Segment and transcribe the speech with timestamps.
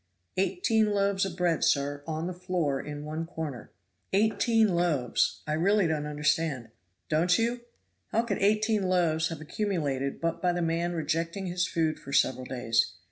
[0.35, 3.69] "Eighteen loaves of bread, sir, on the floor in one corner."
[4.13, 6.69] "Eighteen loaves; I really don't understand."
[7.07, 7.61] "Don't you?
[8.07, 12.45] how could eighteen loaves have accumulated but by the man rejecting his food for several
[12.45, 12.93] days?